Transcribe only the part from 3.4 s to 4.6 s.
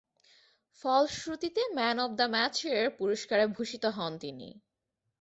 ভূষিত হন তিনি।